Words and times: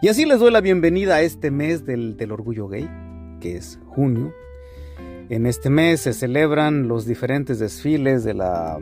Y 0.00 0.06
así 0.08 0.24
les 0.24 0.38
doy 0.38 0.52
la 0.52 0.60
bienvenida 0.60 1.16
a 1.16 1.22
este 1.22 1.50
mes 1.50 1.84
del, 1.84 2.16
del 2.16 2.30
orgullo 2.30 2.68
gay, 2.68 2.88
que 3.40 3.56
es 3.56 3.80
junio. 3.86 4.32
En 5.28 5.44
este 5.44 5.70
mes 5.70 6.00
se 6.00 6.12
celebran 6.12 6.86
los 6.86 7.04
diferentes 7.04 7.58
desfiles 7.58 8.22
de 8.22 8.34
la 8.34 8.78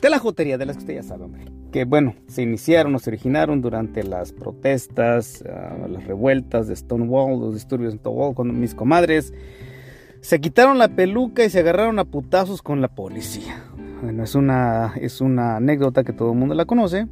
de 0.00 0.10
la 0.10 0.18
jotería, 0.18 0.56
de 0.56 0.66
las 0.66 0.76
que 0.76 0.80
usted 0.80 0.94
ya 0.94 1.02
sabe. 1.02 1.26
Que 1.72 1.84
bueno, 1.84 2.14
se 2.26 2.42
iniciaron 2.42 2.94
o 2.94 2.98
se 2.98 3.10
originaron 3.10 3.60
durante 3.60 4.02
las 4.02 4.32
protestas, 4.32 5.44
ah, 5.46 5.86
las 5.90 6.06
revueltas 6.06 6.68
de 6.68 6.76
Stonewall, 6.76 7.38
los 7.38 7.54
disturbios 7.54 7.92
de 7.92 7.98
Stonewall, 7.98 8.34
cuando 8.34 8.54
mis 8.54 8.74
comadres 8.74 9.34
se 10.20 10.40
quitaron 10.40 10.78
la 10.78 10.88
peluca 10.88 11.44
y 11.44 11.50
se 11.50 11.60
agarraron 11.60 11.98
a 11.98 12.04
putazos 12.04 12.62
con 12.62 12.80
la 12.80 12.88
policía. 12.88 13.64
Bueno, 14.02 14.24
es 14.24 14.34
una, 14.34 14.94
es 15.00 15.20
una 15.20 15.56
anécdota 15.56 16.02
que 16.02 16.14
todo 16.14 16.32
el 16.32 16.38
mundo 16.38 16.54
la 16.54 16.64
conoce. 16.64 17.06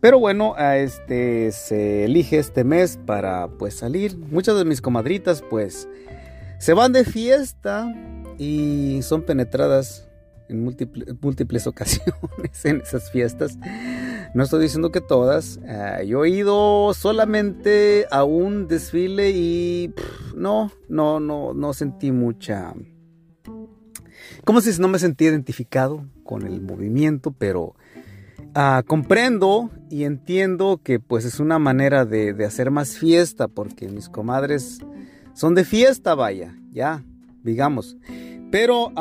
Pero 0.00 0.18
bueno, 0.18 0.54
a 0.56 0.78
este 0.78 1.52
se 1.52 2.04
elige 2.04 2.38
este 2.38 2.64
mes 2.64 2.98
para 3.04 3.48
pues 3.48 3.74
salir. 3.74 4.16
Muchas 4.16 4.56
de 4.56 4.64
mis 4.64 4.80
comadritas 4.80 5.42
pues 5.42 5.88
se 6.58 6.72
van 6.72 6.92
de 6.92 7.04
fiesta 7.04 7.92
y 8.38 9.00
son 9.02 9.22
penetradas 9.22 10.08
en 10.48 10.64
múltiples, 11.20 11.66
ocasiones 11.66 12.64
en 12.64 12.80
esas 12.80 13.10
fiestas. 13.10 13.58
No 14.34 14.44
estoy 14.44 14.62
diciendo 14.62 14.90
que 14.90 15.00
todas. 15.00 15.60
Ah, 15.68 16.02
yo 16.02 16.24
he 16.24 16.30
ido 16.30 16.92
solamente 16.94 18.06
a 18.10 18.24
un 18.24 18.68
desfile 18.68 19.30
y 19.30 19.94
no, 20.34 20.72
no, 20.88 21.20
no, 21.20 21.52
no 21.54 21.72
sentí 21.72 22.10
mucha... 22.12 22.74
Como 24.44 24.60
si 24.62 24.80
no 24.80 24.88
me 24.88 24.98
sentí 24.98 25.26
identificado 25.26 26.06
con 26.24 26.46
el 26.46 26.62
movimiento, 26.62 27.32
pero 27.32 27.74
ah, 28.54 28.82
comprendo 28.86 29.70
y 29.90 30.04
entiendo 30.04 30.80
que 30.82 31.00
pues 31.00 31.24
es 31.24 31.40
una 31.40 31.58
manera 31.58 32.04
de, 32.04 32.34
hacer 32.44 32.70
más 32.70 32.96
fiesta, 32.96 33.48
porque 33.48 33.88
mis 33.88 34.08
comadres 34.08 34.78
son 35.34 35.54
de 35.54 35.64
fiesta, 35.64 36.14
vaya, 36.14 36.56
ya, 36.72 37.04
digamos. 37.42 37.96
Pero 38.50 38.92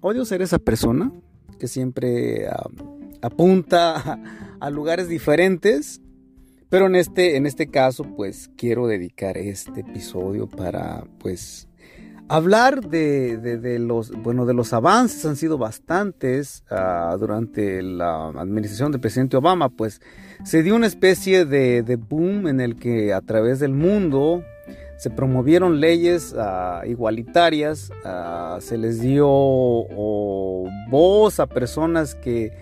odio 0.00 0.24
ser 0.24 0.42
esa 0.42 0.58
persona 0.58 1.12
que 1.58 1.68
siempre 1.68 2.48
apunta 3.22 4.18
a, 4.60 4.70
lugares 4.70 5.08
diferentes. 5.08 6.00
Pero 6.68 6.86
en 6.86 6.96
este, 6.96 7.36
en 7.36 7.46
este 7.46 7.68
caso, 7.68 8.04
pues 8.04 8.50
quiero 8.56 8.86
dedicar 8.86 9.38
este 9.38 9.80
episodio 9.80 10.46
para, 10.46 11.04
pues, 11.18 11.67
hablar 12.28 12.82
de, 12.88 13.78
los, 13.80 14.10
bueno, 14.10 14.46
de 14.46 14.54
los 14.54 14.72
avances, 14.72 15.24
han 15.24 15.36
sido 15.36 15.58
bastantes 15.58 16.62
ah, 16.70 17.16
durante 17.18 17.82
la 17.82 18.28
administración 18.28 18.92
del 18.92 19.00
presidente 19.00 19.36
Obama, 19.36 19.68
pues 19.70 20.00
se 20.44 20.62
dio 20.62 20.76
una 20.76 20.86
especie 20.86 21.44
de, 21.44 21.96
boom 21.96 22.48
en 22.48 22.60
el 22.60 22.76
que 22.76 23.12
a 23.12 23.20
través 23.20 23.60
del 23.60 23.72
mundo 23.72 24.44
se 24.96 25.10
promovieron 25.10 25.80
leyes 25.80 26.34
ah, 26.38 26.82
igualitarias, 26.86 27.90
ah, 28.04 28.58
se 28.60 28.76
les 28.76 29.00
dio 29.00 29.26
voz 30.90 31.40
a 31.40 31.46
personas 31.46 32.14
que, 32.14 32.52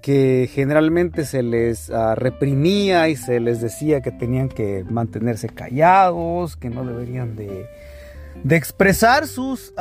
que 0.00 0.48
generalmente 0.52 1.24
se 1.24 1.42
les 1.42 1.90
ah, 1.90 2.14
reprimía 2.14 3.08
y 3.08 3.16
se 3.16 3.40
les 3.40 3.60
decía 3.60 4.02
que 4.02 4.12
tenían 4.12 4.48
que 4.48 4.84
mantenerse 4.88 5.48
callados, 5.48 6.56
que 6.56 6.68
no 6.68 6.84
deberían 6.84 7.36
de, 7.36 7.66
de 8.42 8.56
expresar 8.56 9.26
sus, 9.26 9.72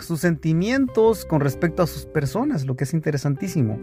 sus 0.00 0.20
sentimientos 0.20 1.24
con 1.24 1.40
respecto 1.40 1.82
a 1.82 1.86
sus 1.86 2.06
personas, 2.06 2.66
lo 2.66 2.76
que 2.76 2.84
es 2.84 2.94
interesantísimo. 2.94 3.78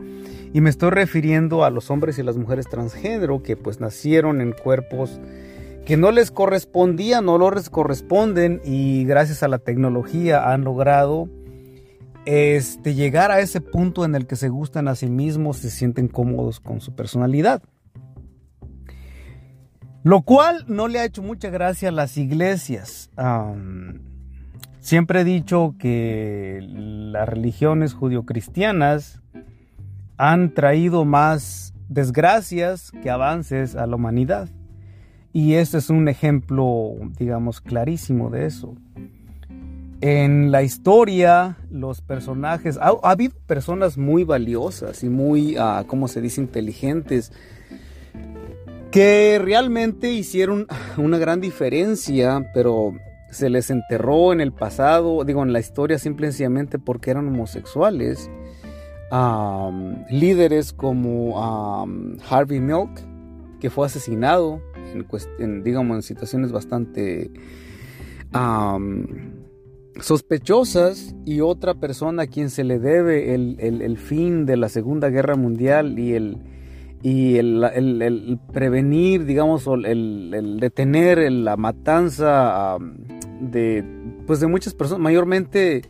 Y 0.54 0.62
me 0.62 0.70
estoy 0.70 0.92
refiriendo 0.92 1.66
a 1.66 1.70
los 1.70 1.92
hombres 1.92 2.18
y 2.20 2.24
las 2.24 2.38
mujeres 2.38 2.68
transgénero 2.70 3.44
que 3.44 3.58
pues 3.58 3.80
nacieron 3.80 4.42
en 4.42 4.54
cuerpos 4.54 5.20
que 5.86 5.96
no 5.96 6.12
les 6.12 6.32
correspondían, 6.32 7.26
no 7.26 7.38
les 7.50 7.70
corresponden 7.70 8.62
y 8.66 9.06
gracias 9.06 9.42
a 9.42 9.48
la 9.48 9.58
tecnología 9.58 10.52
han 10.52 10.66
logrado 10.66 11.30
este, 12.26 12.94
llegar 12.94 13.32
a 13.32 13.40
ese 13.40 13.62
punto 13.62 14.04
en 14.04 14.14
el 14.14 14.28
que 14.28 14.36
se 14.36 14.50
gustan 14.50 14.90
a 14.90 14.96
sí 14.96 15.08
mismos, 15.08 15.58
se 15.58 15.70
sienten 15.70 16.10
cómodos 16.10 16.60
con 16.60 16.82
su 16.82 16.94
personalidad. 16.94 17.64
Lo 20.04 20.22
cual 20.22 20.66
no 20.68 20.88
le 20.88 21.00
ha 21.00 21.06
hecho 21.06 21.22
mucha 21.22 21.50
gracia 21.50 21.90
a 21.90 21.92
las 21.92 22.18
iglesias. 22.18 23.10
siempre 24.80 25.22
he 25.22 25.24
dicho 25.24 25.76
que 25.78 26.60
las 26.64 27.28
religiones 27.28 27.94
judio-cristianas 27.94 29.22
han 30.18 30.54
traído 30.54 31.06
más 31.06 31.74
desgracias 31.90 32.92
que 33.04 33.10
avances 33.10 33.76
a 33.76 33.88
la 33.88 33.96
humanidad. 33.96 34.50
Y 35.34 35.54
este 35.54 35.78
es 35.78 35.90
un 35.90 36.08
ejemplo, 36.08 36.96
digamos, 37.20 37.62
clarísimo 37.62 38.30
de 38.30 38.46
eso. 38.46 38.76
En 40.02 40.52
la 40.52 40.64
historia, 40.64 41.58
los 41.70 42.02
personajes, 42.02 42.78
ha, 42.78 42.92
habido 43.04 43.36
personas 43.46 43.98
muy 43.98 44.24
valiosas 44.24 45.04
y 45.04 45.10
muy, 45.10 45.58
uh, 45.58 45.86
¿cómo 45.88 46.08
se 46.08 46.22
dice?, 46.22 46.42
inteligentes, 46.42 47.32
que 48.92 49.40
realmente 49.42 50.12
hicieron 50.12 50.68
una 50.98 51.18
gran 51.18 51.42
diferencia, 51.42 52.50
pero 52.54 52.94
se 53.30 53.50
les 53.50 53.70
enterró 53.70 54.34
en 54.34 54.42
el 54.42 54.54
pasado, 54.54 55.24
digo, 55.24 55.44
en 55.44 55.54
la 55.54 55.60
historia 55.60 56.00
simplemente 56.00 56.80
porque 56.80 57.12
eran 57.12 57.28
homosexuales. 57.28 58.30
líderes 60.10 60.74
como 60.74 62.18
Harvey 62.30 62.60
Milk, 62.60 62.90
que 63.60 63.70
fue 63.70 63.86
asesinado 63.86 64.62
en, 65.40 65.64
digamos, 65.64 65.96
en 65.96 66.02
situaciones 66.02 66.52
bastante 66.52 67.32
sospechosas 70.00 71.16
y 71.26 71.42
otra 71.42 71.74
persona 71.76 72.24
a 72.24 72.28
quien 72.28 72.50
se 72.50 72.64
le 72.64 72.80
debe 72.80 73.34
el, 73.34 73.98
fin 73.98 74.46
de 74.46 74.58
la 74.58 74.70
Segunda 74.70 75.10
Guerra 75.10 75.36
Mundial 75.36 75.98
y 75.98 76.14
el, 76.14 76.38
y 77.04 77.38
el, 77.38 78.40
prevenir, 78.52 79.26
digamos, 79.26 79.68
el, 79.68 80.58
detener 80.60 81.32
la 81.32 81.56
matanza 81.56 82.78
de, 83.40 83.86
pues 84.26 84.40
de 84.40 84.48
muchas 84.48 84.74
personas, 84.74 85.02
mayormente 85.02 85.84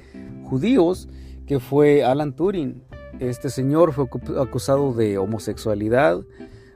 judíos, 0.44 1.08
que 1.46 1.60
fue 1.60 2.04
Alan 2.04 2.34
Turing. 2.36 2.84
Este 3.20 3.50
señor 3.50 3.94
fue 3.94 4.06
acusado 4.40 4.94
de 4.94 5.18
homosexualidad, 5.18 6.22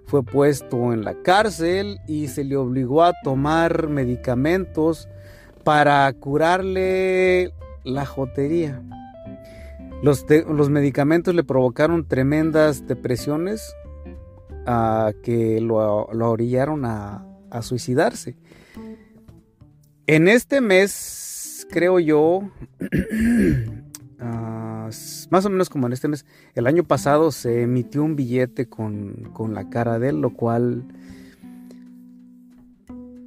fue 0.05 0.23
puesto 0.23 0.93
en 0.93 1.03
la 1.03 1.13
cárcel 1.21 1.99
y 2.07 2.27
se 2.27 2.43
le 2.43 2.55
obligó 2.55 3.03
a 3.03 3.13
tomar 3.23 3.89
medicamentos 3.89 5.07
para 5.63 6.11
curarle 6.13 7.53
la 7.83 8.05
jotería. 8.05 8.81
Los, 10.01 10.25
los 10.49 10.69
medicamentos 10.69 11.35
le 11.35 11.43
provocaron 11.43 12.07
tremendas 12.07 12.87
depresiones 12.87 13.75
que 15.23 15.59
lo, 15.61 16.09
lo 16.13 16.31
orillaron 16.31 16.85
a, 16.85 17.25
a 17.49 17.61
suicidarse. 17.61 18.35
En 20.07 20.27
este 20.27 20.61
mes, 20.61 21.67
creo 21.69 21.99
yo, 21.99 22.41
más 25.29 25.45
o 25.45 25.49
menos 25.49 25.69
como 25.69 25.87
en 25.87 25.93
este 25.93 26.07
mes, 26.07 26.25
el 26.55 26.67
año 26.67 26.83
pasado 26.83 27.31
se 27.31 27.61
emitió 27.61 28.03
un 28.03 28.15
billete 28.15 28.67
con, 28.67 29.31
la 29.49 29.69
cara 29.69 29.99
de 29.99 30.09
él, 30.09 30.21
lo 30.21 30.31
cual... 30.33 30.83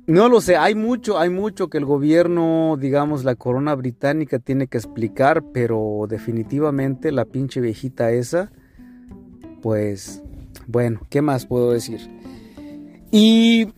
No 0.07 0.29
lo 0.29 0.43
sé, 0.43 0.59
hay 0.59 0.75
mucho, 0.75 1.19
hay 1.19 1.31
mucho 1.31 1.71
que 1.71 1.79
el 1.79 1.87
gobierno, 1.87 2.77
digamos, 2.79 3.25
la 3.25 3.37
corona 3.37 3.75
británica 3.75 4.39
tiene 4.39 4.67
que 4.67 4.77
explicar, 4.77 5.43
pero 5.55 6.05
definitivamente 6.07 7.11
la 7.11 7.25
pinche 7.25 7.63
viejita 7.63 8.13
esa, 8.13 8.53
pues, 9.63 10.23
bueno, 10.67 11.01
¿qué 11.11 11.23
más 11.23 11.47
puedo 11.47 11.73
decir? 11.73 12.01
Y 13.11 13.69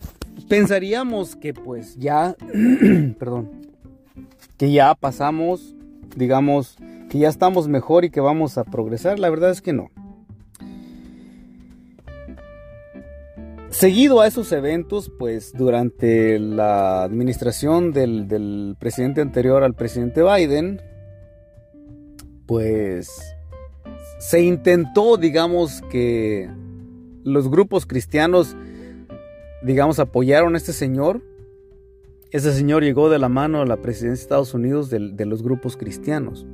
pensaríamos 0.47 1.35
que 1.35 1.53
pues 1.53 1.95
ya, 1.97 2.35
perdón, 3.19 3.49
que 4.57 4.71
ya 4.71 4.95
pasamos, 4.95 5.75
digamos, 6.15 6.77
que 7.09 7.19
ya 7.19 7.29
estamos 7.29 7.67
mejor 7.67 8.05
y 8.05 8.09
que 8.09 8.19
vamos 8.19 8.57
a 8.57 8.63
progresar. 8.63 9.19
La 9.19 9.29
verdad 9.29 9.51
es 9.51 9.61
que 9.61 9.73
no. 9.73 9.89
Seguido 13.69 14.21
a 14.21 14.27
esos 14.27 14.51
eventos, 14.53 15.11
pues 15.19 15.53
durante 15.53 16.39
la 16.39 17.03
administración 17.03 17.91
del, 17.91 18.75
presidente 18.79 19.21
anterior 19.21 19.63
al 19.63 19.75
presidente 19.75 20.23
Biden, 20.23 20.81
pues 22.47 23.35
se 24.19 24.41
intentó, 24.41 25.17
digamos, 25.17 25.83
que 25.91 26.49
los 27.27 27.49
grupos 27.49 27.85
cristianos, 27.85 28.55
digamos, 29.61 29.99
apoyaron 29.99 30.55
a 30.55 30.57
este 30.57 30.73
señor. 30.73 31.21
Ese 32.31 32.53
señor 32.53 32.83
llegó 32.83 33.09
de 33.09 33.19
la 33.19 33.29
mano 33.29 33.61
a 33.61 33.65
la 33.65 33.77
presidencia 33.77 34.19
de 34.19 34.23
Estados 34.23 34.53
Unidos 34.53 34.89
de 34.89 35.25
los 35.25 35.43
grupos 35.43 35.77
cristianos. 35.77 36.45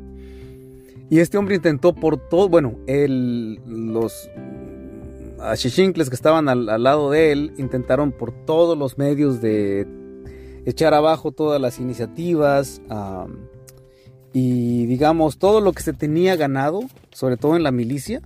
Y 1.10 1.20
este 1.20 1.38
hombre 1.38 1.56
intentó 1.56 1.94
por 1.94 2.18
todo, 2.18 2.50
bueno, 2.50 2.76
los, 2.88 4.30
a 5.40 5.56
Chichincles 5.56 6.10
que 6.10 6.16
estaban 6.16 6.50
al, 6.50 6.66
lado 6.82 7.12
de 7.12 7.32
él 7.32 7.54
intentaron 7.58 8.12
por 8.12 8.32
todos 8.32 8.78
los 8.78 8.98
medios 8.98 9.42
de 9.42 9.88
echar 10.66 10.94
abajo 10.94 11.32
todas 11.32 11.62
las 11.62 11.80
iniciativas 11.80 12.82
y 14.32 14.86
digamos 14.88 15.38
todo 15.38 15.62
lo 15.62 15.74
que 15.74 15.84
se 15.84 15.94
tenía 15.94 16.36
ganado, 16.36 16.82
sobre 17.12 17.38
todo 17.38 17.56
en 17.56 17.64
la 17.64 17.72
milicia, 17.72 18.22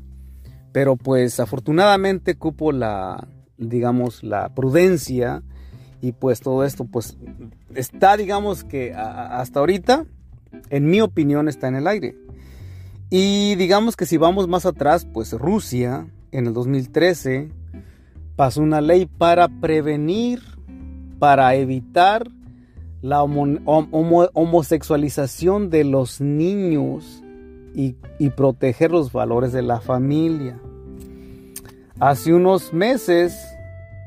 pero 0.72 0.96
pues 0.96 1.40
afortunadamente 1.40 2.36
cupo 2.36 2.72
la, 2.72 3.28
digamos, 3.58 4.24
la 4.24 4.54
prudencia 4.54 5.44
y 6.02 6.12
pues 6.12 6.42
todo 6.42 6.64
esto 6.64 6.86
pues 6.86 7.18
está 7.74 8.18
digamos 8.18 8.64
que 8.64 8.94
hasta 8.94 9.60
ahorita, 9.60 10.06
en 10.69 10.86
mi 10.88 11.02
opinión, 11.02 11.48
está 11.48 11.68
en 11.68 11.75
el 11.75 11.88
aire. 11.88 12.16
Y 13.10 13.56
digamos 13.56 13.96
que 13.96 14.06
si 14.06 14.18
vamos 14.18 14.48
más 14.48 14.66
atrás, 14.66 15.08
pues 15.12 15.34
Rusia 15.34 16.08
en 16.31 16.48
el 16.48 16.54
2013 16.54 17.50
pasó 18.36 18.62
una 18.62 18.81
ley 18.81 19.06
para 19.06 19.48
prevenir, 19.48 20.42
para 21.18 21.56
evitar 21.56 22.28
la 23.02 23.24
homosexualización 23.24 25.70
de 25.70 25.86
los 25.86 26.20
niños 26.20 27.24
y, 27.77 28.29
proteger 28.31 28.89
los 28.89 29.12
valores 29.12 29.53
de 29.53 29.62
la 29.62 29.79
familia. 29.79 30.59
Hace 32.00 32.33
unos 32.33 32.74
meses 32.74 33.38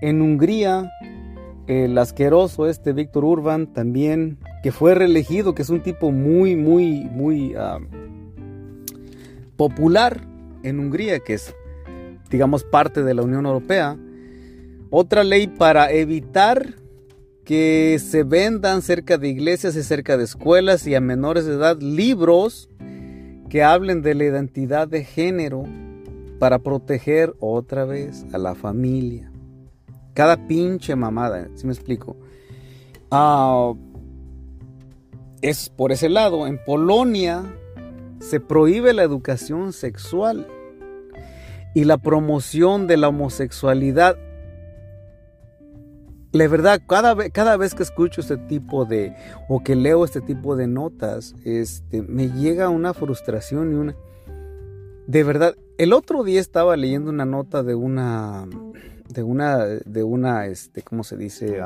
en 0.02 0.20
Hungría, 0.20 0.90
el 1.68 1.96
asqueroso 1.96 2.66
este 2.66 2.92
Víctor 2.92 3.24
Urban 3.24 3.72
también, 3.72 4.38
que 4.64 4.72
fue 4.72 4.96
reelegido, 4.96 5.54
que 5.54 5.62
es 5.62 5.70
un 5.70 5.82
tipo 5.82 6.10
muy, 6.10 6.56
muy, 6.56 7.04
muy 7.12 7.54
ah, 7.54 7.78
popular 9.56 10.20
en 10.64 10.80
Hungría, 10.80 11.20
que 11.20 11.34
es, 11.34 11.54
digamos, 12.28 12.64
parte 12.64 13.04
de 13.04 13.14
la 13.14 13.22
Unión 13.22 13.46
Europea. 13.46 13.96
Otra 14.90 15.22
ley 15.22 15.46
para 15.46 15.92
evitar 15.92 16.74
que 17.44 18.00
se 18.04 18.24
vendan 18.24 18.82
cerca 18.82 19.16
de 19.16 19.28
iglesias 19.28 19.76
y 19.76 19.84
cerca 19.84 20.16
de 20.16 20.24
escuelas 20.24 20.88
y 20.88 20.96
a 20.96 21.00
menores 21.00 21.46
de 21.46 21.54
edad 21.54 21.80
libros 21.80 22.68
que 23.50 23.64
hablen 23.64 24.00
de 24.00 24.14
la 24.14 24.24
identidad 24.24 24.88
de 24.88 25.04
género 25.04 25.64
para 26.38 26.60
proteger 26.60 27.34
otra 27.40 27.84
vez 27.84 28.24
a 28.32 28.38
la 28.38 28.54
familia. 28.54 29.30
Cada 30.14 30.46
pinche 30.46 30.94
mamada, 30.96 31.48
si 31.56 31.66
me 31.66 31.72
explico. 31.72 32.16
Ah, 33.10 33.74
es 35.42 35.68
por 35.68 35.90
ese 35.90 36.08
lado. 36.08 36.46
En 36.46 36.62
Polonia 36.64 37.42
se 38.20 38.38
prohíbe 38.38 38.92
la 38.92 39.02
educación 39.02 39.72
sexual 39.72 40.46
y 41.74 41.84
la 41.84 41.98
promoción 41.98 42.86
de 42.86 42.96
la 42.98 43.08
homosexualidad. 43.08 44.16
La 46.32 46.46
verdad, 46.46 46.80
cada, 46.86 47.14
vez, 47.14 47.32
cada 47.32 47.56
vez 47.56 47.74
que 47.74 47.82
escucho 47.82 48.20
este 48.20 48.36
tipo 48.36 48.84
de, 48.84 49.16
o 49.48 49.62
que 49.64 49.74
leo 49.74 50.04
este 50.04 50.20
tipo 50.20 50.54
de 50.54 50.68
notas, 50.68 51.34
este, 51.44 52.02
me 52.02 52.28
llega 52.28 52.68
una 52.68 52.94
frustración 52.94 53.72
y 53.72 53.74
una... 53.74 53.96
De 55.06 55.24
verdad, 55.24 55.56
el 55.76 55.92
otro 55.92 56.22
día 56.22 56.40
estaba 56.40 56.76
leyendo 56.76 57.10
una 57.10 57.24
nota 57.24 57.64
de 57.64 57.74
una, 57.74 58.46
de 59.08 59.22
una, 59.24 59.64
de 59.66 60.02
una, 60.04 60.46
este, 60.46 60.82
¿cómo 60.82 61.02
se 61.02 61.16
dice? 61.16 61.60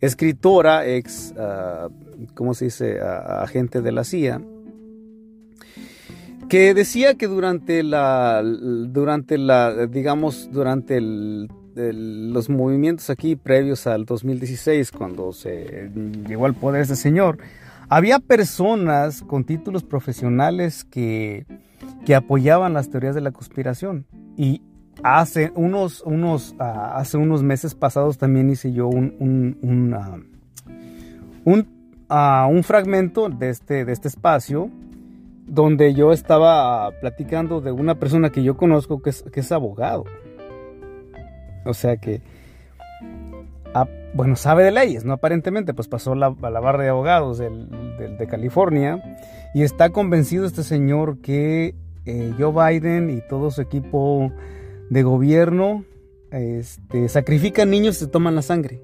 escritora, 0.00 0.86
ex, 0.86 1.34
uh, 1.36 1.90
¿cómo 2.34 2.54
se 2.54 2.66
dice? 2.66 3.00
agente 3.00 3.82
de 3.82 3.92
la 3.92 4.04
CIA 4.04 4.40
que 6.48 6.74
decía 6.74 7.14
que 7.14 7.26
durante 7.26 7.82
la, 7.82 8.42
durante 8.42 9.36
la, 9.38 9.86
digamos, 9.86 10.48
durante 10.52 11.00
los 11.76 12.48
movimientos 12.48 13.10
aquí 13.10 13.36
previos 13.36 13.86
al 13.86 14.04
2016, 14.04 14.90
cuando 14.92 15.32
se 15.32 15.90
llegó 16.26 16.46
al 16.46 16.54
poder 16.54 16.82
este 16.82 16.96
señor, 16.96 17.38
había 17.88 18.18
personas 18.18 19.22
con 19.22 19.44
títulos 19.44 19.84
profesionales 19.84 20.84
que, 20.84 21.46
que 22.04 22.14
apoyaban 22.14 22.72
las 22.72 22.90
teorías 22.90 23.14
de 23.14 23.20
la 23.20 23.30
conspiración. 23.30 24.06
Y 24.36 24.62
hace 25.02 25.52
unos, 25.54 26.02
unos, 26.02 26.54
ah, 26.58 26.96
hace 26.96 27.16
unos 27.16 27.42
meses 27.42 27.74
pasados 27.74 28.18
también 28.18 28.50
hice 28.50 28.72
yo 28.72 28.88
un, 28.88 29.14
un, 29.20 29.58
un, 29.62 29.94
ah, 29.94 30.18
ah, 32.08 32.48
un 32.50 32.62
fragmento 32.64 33.28
de 33.28 33.50
este, 33.50 33.84
de 33.84 33.92
este 33.92 34.08
espacio 34.08 34.70
donde 35.46 35.94
yo 35.94 36.12
estaba 36.12 36.90
platicando 37.00 37.60
de 37.60 37.70
una 37.70 37.94
persona 37.94 38.30
que 38.30 38.42
yo 38.42 38.56
conozco 38.56 39.00
que 39.00 39.10
es, 39.10 39.52
abogado. 39.52 40.04
O 41.66 41.74
sea 41.74 41.96
que, 41.96 42.22
ah, 43.74 43.86
bueno, 44.14 44.36
sabe 44.36 44.64
de 44.64 44.70
leyes, 44.70 45.04
¿no? 45.04 45.12
Aparentemente, 45.12 45.74
pues 45.74 45.88
pasó 45.88 46.12
a 46.12 46.16
la 46.16 46.60
barra 46.60 46.82
de 46.82 46.88
abogados 46.88 47.38
de 47.38 48.26
California 48.28 49.02
y 49.54 49.62
está 49.62 49.90
convencido 49.90 50.46
este 50.46 50.62
señor 50.62 51.18
que 51.20 51.74
eh, 52.06 52.34
Joe 52.38 52.52
Biden 52.52 53.10
y 53.10 53.20
todo 53.28 53.50
su 53.50 53.60
equipo 53.60 54.32
de 54.90 55.02
gobierno 55.02 55.84
este, 56.30 57.08
sacrifican 57.08 57.70
niños 57.70 57.96
y 57.96 57.98
se 58.00 58.06
toman 58.06 58.34
la 58.34 58.42
sangre. 58.42 58.80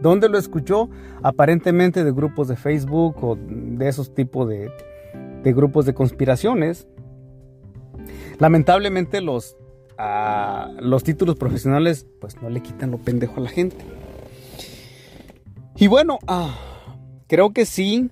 ¿Dónde 0.00 0.28
lo 0.28 0.38
escuchó? 0.38 0.90
Aparentemente 1.22 2.02
de 2.02 2.12
grupos 2.12 2.48
de 2.48 2.56
Facebook 2.56 3.22
o 3.22 3.36
de 3.36 3.88
esos 3.88 4.14
tipos 4.14 4.48
de 4.48 4.72
grupos 5.44 5.86
de 5.86 5.94
conspiraciones. 5.94 6.88
Lamentablemente 8.38 9.20
los, 9.20 9.56
ah, 9.98 10.70
los 10.80 11.04
títulos 11.04 11.36
profesionales 11.36 12.06
pues 12.20 12.40
no 12.42 12.50
le 12.50 12.60
quitan 12.60 12.90
lo 12.90 12.98
pendejo 12.98 13.38
a 13.38 13.40
la 13.40 13.50
gente. 13.50 13.76
Y 15.76 15.86
bueno, 15.86 16.18
ah, 16.26 16.54
creo 17.26 17.52
que 17.52 17.66
sí, 17.66 18.10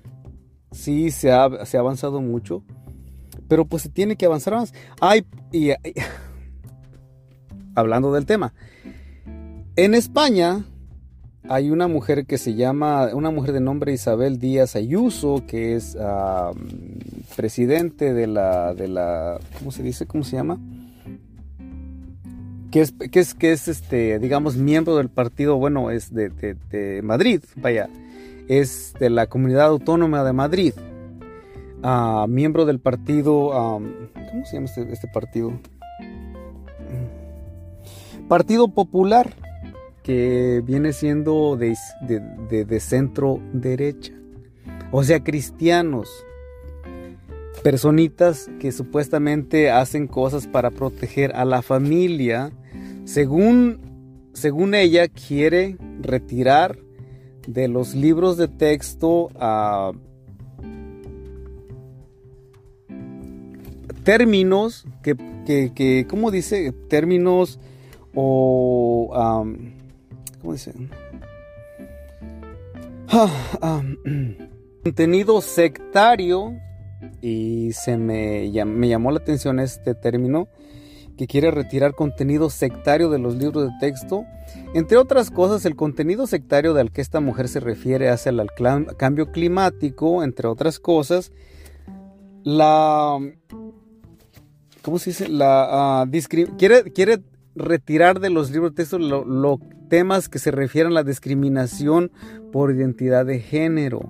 sí 0.73 1.11
se 1.11 1.31
ha, 1.31 1.65
se 1.67 1.77
ha, 1.77 1.81
avanzado 1.81 2.21
mucho, 2.21 2.63
pero 3.49 3.65
pues 3.65 3.83
se 3.83 3.89
tiene 3.89 4.17
que 4.17 4.27
avanzar 4.27 4.55
más. 4.55 4.73
Ay, 5.01 5.25
y, 5.53 5.71
hablando 7.75 8.13
del 8.13 8.27
tema, 8.27 8.55
en 9.77 9.95
España 9.95 10.65
hay 11.49 11.71
una 11.71 11.89
mujer 11.89 12.27
que 12.27 12.39
se 12.39 12.55
llama, 12.55 13.09
una 13.15 13.31
mujer 13.31 13.53
de 13.53 13.61
nombre 13.61 13.93
Isabel 13.93 14.39
Díaz 14.39 14.77
Ayuso, 14.77 15.45
que 15.47 15.75
es 15.75 15.97
presidente 17.37 18.13
de 18.13 18.27
la, 18.27 18.75
de 18.75 18.89
la, 18.89 19.39
¿cómo 19.59 19.73
se 19.73 19.83
dice? 19.83 20.07
¿Cómo 20.07 20.23
se 20.23 20.37
llama? 20.37 20.59
Que 22.71 22.83
es, 22.83 23.35
que 23.35 23.53
es, 23.53 23.69
este, 23.69 24.19
digamos, 24.21 24.57
miembro 24.57 24.97
del 24.97 25.09
partido, 25.09 25.57
bueno, 25.57 25.91
es 25.91 26.15
de, 26.15 27.01
Madrid, 27.03 27.43
vaya, 27.57 27.89
es 28.49 28.95
de 29.01 29.11
la 29.11 29.27
comunidad 29.27 29.67
autónoma 29.67 30.23
de 30.23 30.33
Madrid, 30.33 30.75
ah, 31.83 32.27
miembro 32.29 32.67
del 32.67 32.79
partido, 32.79 33.51
¿cómo 33.51 34.45
se 34.45 34.55
llama 34.55 34.67
este, 34.67 34.93
este 34.93 35.09
partido? 35.09 35.53
Partido 38.29 38.69
Popular 38.69 39.35
que 40.03 40.63
viene 40.65 40.93
siendo 40.93 41.57
de, 41.57 41.77
de, 42.49 42.81
centro 42.81 43.41
derecha. 43.53 44.13
O 44.93 45.05
sea, 45.05 45.23
cristianos, 45.23 46.09
personitas 47.63 48.51
que 48.59 48.73
supuestamente 48.73 49.71
hacen 49.71 50.07
cosas 50.07 50.47
para 50.47 50.71
proteger 50.71 51.35
a 51.37 51.45
la 51.45 51.63
familia, 51.63 52.51
según, 53.13 54.31
según 54.35 54.75
ella 54.75 55.09
quiere 55.09 55.77
retirar 56.01 56.79
de 57.45 57.67
los 57.67 57.97
libros 57.97 58.37
de 58.37 58.47
texto 58.47 59.31
términos 64.05 64.87
que, 65.03 65.17
que, 65.45 65.73
que 65.75 66.07
¿cómo 66.09 66.31
dice? 66.31 66.73
Términos 66.89 67.59
o 68.15 69.11
¿Cómo 70.41 70.53
dice? 70.53 70.73
Ah, 73.09 73.83
contenido 74.85 75.41
sectario. 75.41 76.57
Y 77.23 77.73
se 77.73 77.97
me, 77.97 78.51
me 78.67 78.89
llamó 78.89 79.11
la 79.11 79.19
atención 79.19 79.59
este 79.59 79.95
término 79.95 80.49
que 81.21 81.27
quiere 81.27 81.51
retirar 81.51 81.95
contenido 81.95 82.49
sectario 82.49 83.11
de 83.11 83.19
los 83.19 83.37
libros 83.37 83.67
de 83.67 83.73
texto. 83.79 84.25
Entre 84.73 84.97
otras 84.97 85.31
cosas, 85.31 85.67
el 85.67 85.77
contenido 85.77 86.27
sectario 86.27 86.75
al 86.75 86.93
que 86.93 87.03
esta 87.03 87.21
mujer 87.21 87.49
se 87.49 87.61
refiere 87.61 88.09
hacia 88.09 88.31
el 88.31 88.49
cambio 88.97 89.31
climático, 89.31 90.25
entre 90.25 90.49
otras 90.49 90.81
cosas. 90.81 91.31
La. 92.43 93.19
¿Cómo 94.81 94.99
se 94.99 95.11
dice? 95.11 95.29
La. 95.29 96.09
Quiere, 96.57 96.85
quiere 96.85 97.23
retirar 97.55 98.19
de 98.21 98.31
los 98.31 98.51
libros 98.51 98.71
de 98.71 98.77
texto 98.77 98.99
los 98.99 99.59
temas 99.91 100.31
que 100.31 100.39
se 100.39 100.51
refieren 100.51 100.93
a 100.93 100.95
la 100.95 101.05
discriminación 101.05 102.13
por 102.51 102.71
identidad 102.71 103.27
de 103.27 103.41
género. 103.41 104.09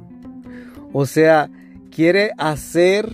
O 0.93 1.07
sea, 1.07 1.51
quiere 1.91 2.31
hacer 2.39 3.11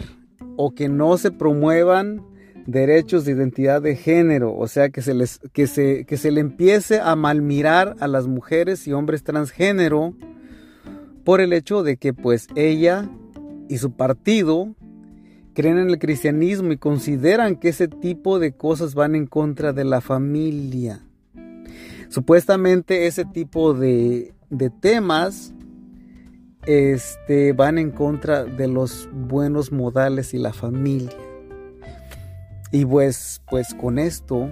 o 0.57 0.75
que 0.75 0.91
no 0.91 1.17
se 1.17 1.31
promuevan 1.31 2.36
derechos 2.67 3.25
de 3.25 3.33
identidad 3.33 3.81
de 3.81 3.97
género, 3.97 4.57
o 4.57 4.67
sea, 4.69 4.91
que 4.91 5.03
se, 5.03 5.15
les, 5.15 5.41
que 5.53 5.67
se, 5.67 6.05
que 6.05 6.17
se 6.17 6.31
le 6.31 6.41
empiece 6.41 7.01
a 7.01 7.15
malmirar 7.17 7.97
a 8.01 8.09
las 8.09 8.27
mujeres 8.27 8.87
y 8.87 8.93
hombres 8.93 9.23
transgénero 9.23 10.15
por 11.25 11.41
el 11.41 11.53
hecho 11.53 11.83
de 11.83 11.97
que 11.97 12.13
pues 12.13 12.49
ella 12.55 13.09
y 13.69 13.79
su 13.79 13.93
partido 13.93 14.75
creen 15.55 15.79
en 15.79 15.91
el 15.91 15.99
cristianismo 15.99 16.73
y 16.73 16.77
consideran 16.77 17.57
que 17.57 17.71
ese 17.71 17.89
tipo 17.89 18.39
de 18.39 18.53
cosas 18.53 18.95
van 18.95 19.15
en 19.15 19.27
contra 19.27 19.73
de 19.73 19.85
la 19.85 20.01
familia. 20.01 21.01
Supuestamente 22.09 23.07
ese 23.07 23.25
tipo 23.25 23.75
de, 23.75 24.35
de 24.51 24.71
temas 24.71 25.55
este, 26.67 27.53
van 27.53 27.79
en 27.79 27.91
contra 27.91 28.45
de 28.45 28.69
los 28.69 29.09
buenos 29.13 29.73
modales 29.73 30.35
y 30.35 30.39
la 30.39 30.53
familia. 30.53 31.17
Y 32.73 32.85
pues, 32.85 33.43
pues 33.49 33.75
con 33.75 33.99
esto 33.99 34.51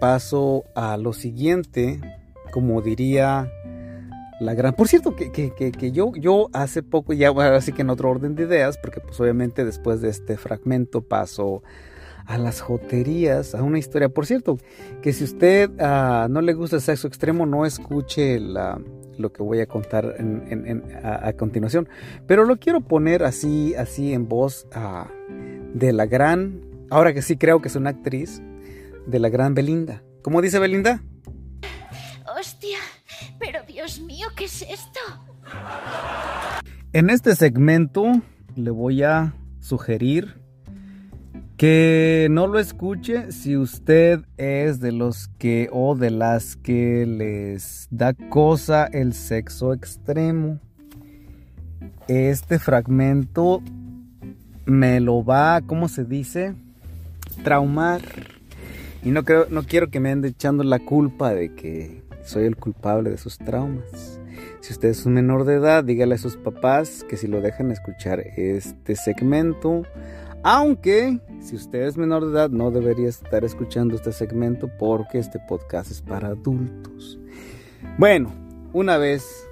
paso 0.00 0.64
a 0.74 0.96
lo 0.96 1.12
siguiente, 1.12 2.00
como 2.52 2.82
diría 2.82 3.50
la 4.40 4.54
gran... 4.54 4.74
Por 4.74 4.88
cierto, 4.88 5.16
que, 5.16 5.30
que, 5.32 5.92
yo, 5.92 6.12
yo 6.14 6.48
hace 6.52 6.82
poco, 6.82 7.12
ya 7.12 7.30
así 7.30 7.72
que 7.72 7.82
en 7.82 7.90
otro 7.90 8.10
orden 8.10 8.34
de 8.34 8.44
ideas, 8.44 8.78
porque 8.78 9.00
pues 9.00 9.18
obviamente 9.20 9.64
después 9.64 10.00
de 10.00 10.10
este 10.10 10.36
fragmento 10.36 11.02
paso 11.02 11.62
a 12.26 12.36
las 12.38 12.60
joterías, 12.60 13.54
a 13.54 13.62
una 13.62 13.78
historia. 13.78 14.10
Por 14.10 14.26
cierto, 14.26 14.58
que 15.00 15.12
si 15.12 15.24
usted 15.24 15.70
ah, 15.80 16.28
no 16.30 16.42
le 16.42 16.52
gusta 16.52 16.76
el 16.76 16.82
sexo 16.82 17.08
extremo, 17.08 17.46
no 17.46 17.64
escuche 17.64 18.38
la, 18.38 18.78
lo 19.16 19.32
que 19.32 19.42
voy 19.42 19.60
a 19.60 19.66
contar 19.66 20.16
a, 21.02 21.32
continuación. 21.32 21.88
Pero 22.26 22.44
lo 22.44 22.58
quiero 22.58 22.82
poner 22.82 23.24
así, 23.24 23.74
así 23.74 24.12
en 24.12 24.28
voz 24.28 24.66
ah, 24.72 25.08
de 25.72 25.92
la 25.92 26.06
gran, 26.06 26.67
ahora 26.90 27.12
que 27.14 27.22
sí 27.22 27.36
creo 27.36 27.60
que 27.60 27.68
es 27.68 27.76
una 27.76 27.90
actriz, 27.90 28.42
de 29.06 29.18
la 29.18 29.28
gran 29.28 29.54
Belinda. 29.54 30.02
¿Cómo 30.22 30.42
dice 30.42 30.58
Belinda? 30.58 31.02
Hostia, 32.38 32.78
pero 33.38 33.60
Dios 33.66 34.00
mío, 34.00 34.28
¿qué 34.36 34.44
es 34.44 34.62
esto? 34.62 35.00
En 36.92 37.10
este 37.10 37.34
segmento 37.34 38.20
le 38.54 38.70
voy 38.70 39.02
a 39.02 39.34
sugerir 39.60 40.40
que 41.56 42.28
no 42.30 42.46
lo 42.46 42.58
escuche 42.58 43.32
si 43.32 43.56
usted 43.56 44.20
es 44.36 44.78
de 44.78 44.92
los 44.92 45.28
que 45.38 45.68
o 45.72 45.96
de 45.96 46.10
las 46.10 46.56
que 46.56 47.04
les 47.06 47.88
da 47.90 48.14
cosa 48.14 48.86
el 48.86 49.12
sexo 49.12 49.72
extremo. 49.72 50.60
Este 52.06 52.58
fragmento 52.58 53.62
me 54.66 55.00
lo 55.00 55.24
va, 55.24 55.60
¿cómo 55.62 55.88
se 55.88 56.04
dice? 56.04 56.54
Traumar. 57.42 58.02
Y 59.04 59.10
no, 59.10 59.24
creo, 59.24 59.46
no 59.50 59.62
quiero 59.62 59.90
que 59.90 60.00
me 60.00 60.10
ande 60.10 60.28
echando 60.28 60.64
la 60.64 60.78
culpa 60.78 61.34
de 61.34 61.54
que 61.54 62.02
soy 62.24 62.44
el 62.44 62.56
culpable 62.56 63.10
de 63.10 63.18
sus 63.18 63.38
traumas. 63.38 64.20
Si 64.60 64.72
usted 64.72 64.88
es 64.88 65.06
un 65.06 65.14
menor 65.14 65.44
de 65.44 65.54
edad, 65.54 65.84
dígale 65.84 66.16
a 66.16 66.18
sus 66.18 66.36
papás 66.36 67.04
que 67.08 67.16
si 67.16 67.26
lo 67.26 67.40
dejan 67.40 67.70
escuchar 67.70 68.20
este 68.36 68.96
segmento, 68.96 69.84
aunque 70.42 71.20
si 71.40 71.56
usted 71.56 71.82
es 71.82 71.96
menor 71.96 72.26
de 72.26 72.32
edad 72.32 72.50
no 72.50 72.70
debería 72.70 73.08
estar 73.08 73.44
escuchando 73.44 73.94
este 73.94 74.12
segmento 74.12 74.68
porque 74.78 75.18
este 75.18 75.38
podcast 75.48 75.90
es 75.90 76.02
para 76.02 76.28
adultos. 76.28 77.18
Bueno, 77.96 78.32
una 78.72 78.98
vez 78.98 79.48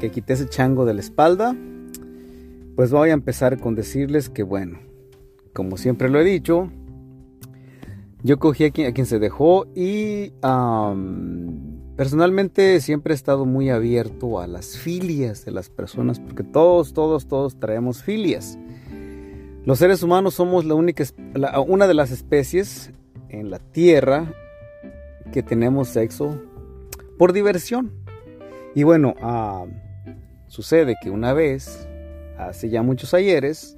que 0.00 0.10
quité 0.10 0.32
ese 0.32 0.48
chango 0.48 0.84
de 0.84 0.94
la 0.94 1.00
espalda, 1.00 1.54
pues 2.76 2.90
voy 2.90 3.10
a 3.10 3.14
empezar 3.14 3.58
con 3.58 3.74
decirles 3.74 4.28
que 4.28 4.42
bueno, 4.42 4.78
como 5.52 5.76
siempre 5.76 6.08
lo 6.08 6.20
he 6.20 6.24
dicho, 6.24 6.70
yo 8.22 8.38
cogí 8.38 8.64
a 8.64 8.70
quien, 8.70 9.06
se 9.06 9.18
dejó 9.18 9.66
y 9.74 10.32
personalmente 11.96 12.80
siempre 12.80 13.12
he 13.12 13.16
estado 13.16 13.44
muy 13.44 13.70
abierto 13.70 14.40
a 14.40 14.46
las 14.46 14.76
filias 14.76 15.44
de 15.44 15.52
las 15.52 15.70
personas 15.70 16.20
porque 16.20 16.42
todos, 16.42 16.92
todos, 16.92 17.26
todos 17.28 17.58
traemos 17.58 18.02
filias. 18.02 18.58
Los 19.64 19.78
seres 19.78 20.02
humanos 20.02 20.34
somos 20.34 20.64
la 20.64 20.74
única, 20.74 21.04
una 21.66 21.86
de 21.86 21.94
las 21.94 22.10
especies 22.10 22.92
en 23.28 23.50
la 23.50 23.58
Tierra 23.58 24.32
que 25.32 25.42
tenemos 25.42 25.88
sexo 25.88 26.40
por 27.18 27.32
diversión. 27.32 27.92
Y 28.74 28.82
bueno, 28.82 29.14
sucede 30.46 30.96
que 31.02 31.10
una 31.10 31.32
vez, 31.32 31.88
hace 32.38 32.68
ya 32.68 32.82
muchos 32.82 33.14
ayeres, 33.14 33.76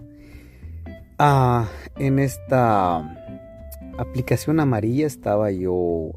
ah, 1.18 1.68
en 1.96 2.18
esta 2.18 3.17
aplicación 3.98 4.60
amarilla 4.60 5.06
estaba 5.06 5.50
yo 5.50 6.12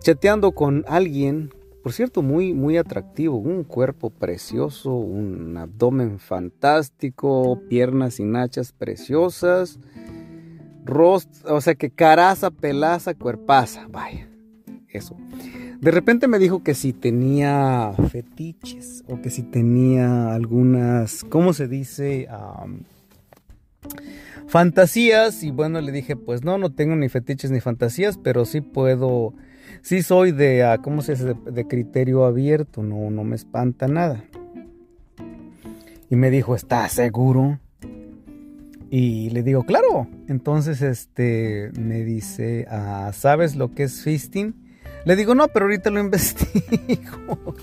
chateando 0.00 0.52
con 0.52 0.84
alguien 0.88 1.50
por 1.82 1.92
cierto, 1.92 2.20
muy, 2.20 2.52
muy 2.52 2.76
atractivo, 2.76 3.38
un 3.38 3.64
cuerpo 3.64 4.10
precioso, 4.10 4.92
un 4.92 5.56
abdomen 5.56 6.18
fantástico, 6.18 7.62
piernas 7.68 8.20
y 8.20 8.24
nachas 8.24 8.72
preciosas, 8.72 9.78
rostro, 10.84 11.56
o 11.56 11.60
sea 11.60 11.74
que 11.74 11.90
caraza, 11.90 12.50
pelaza, 12.50 13.14
cuerpaza, 13.14 13.86
vaya, 13.88 14.28
eso. 14.88 15.16
De 15.80 15.90
repente 15.90 16.28
me 16.28 16.38
dijo 16.38 16.62
que 16.62 16.74
si 16.74 16.92
tenía 16.92 17.94
fetiches 18.10 19.02
o 19.08 19.22
que 19.22 19.30
si 19.30 19.42
tenía 19.42 20.34
algunas, 20.34 21.24
¿cómo 21.24 21.54
se 21.54 21.66
dice? 21.66 22.28
Fantasías 24.50 25.42
y 25.44 25.52
bueno, 25.52 25.80
le 25.80 25.92
dije, 25.92 26.16
pues 26.16 26.44
no, 26.44 26.58
no 26.58 26.72
tengo 26.72 26.96
ni 26.96 27.08
fetiches 27.08 27.50
ni 27.50 27.60
fantasías, 27.60 28.18
pero 28.18 28.44
sí 28.44 28.60
puedo 28.60 29.32
sí 29.82 30.02
soy 30.02 30.32
de, 30.32 30.64
ah, 30.64 30.78
¿cómo 30.78 31.02
se 31.02 31.12
dice? 31.12 31.34
De, 31.50 31.66
criterio 31.66 32.24
abierto, 32.24 32.82
no, 32.82 33.10
no 33.10 33.24
me 33.24 33.36
espanta 33.36 33.88
nada. 33.88 34.24
Y 36.08 36.16
me 36.16 36.30
dijo, 36.30 36.54
¿estás 36.54 36.92
seguro? 36.92 37.60
Y 38.90 39.30
le 39.30 39.42
digo, 39.44 39.62
claro. 39.62 40.08
Entonces, 40.26 40.82
este, 40.82 41.70
me 41.78 42.02
dice, 42.02 42.66
ah, 42.68 43.12
¿sabes 43.14 43.54
lo 43.54 43.72
que 43.72 43.84
es 43.84 44.02
fisting? 44.02 44.54
Le 45.04 45.14
digo, 45.14 45.34
no, 45.34 45.48
pero 45.48 45.66
ahorita 45.66 45.90
lo 45.90 46.00
investigo. 46.06 47.54